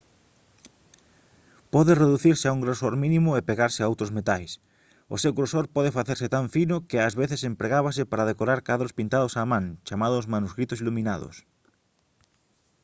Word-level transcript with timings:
pode 1.73 1.99
reducirse 2.03 2.45
a 2.47 2.55
un 2.57 2.63
grosor 2.65 2.93
mínimo 3.03 3.31
e 3.39 3.45
pegarse 3.49 3.81
a 3.81 3.89
outros 3.91 4.11
metais. 4.17 4.51
o 5.13 5.15
seu 5.23 5.31
grosor 5.37 5.65
pode 5.75 5.95
facerse 5.97 6.27
tan 6.35 6.45
fino 6.55 6.75
que 6.89 7.03
ás 7.07 7.13
veces 7.21 7.41
empregábase 7.51 8.03
para 8.11 8.29
decorar 8.31 8.59
cadros 8.69 8.95
pintados 8.99 9.37
á 9.41 9.43
man 9.51 9.65
chamados 9.87 10.29
«manuscritos 10.35 10.81
iluminados» 10.83 11.35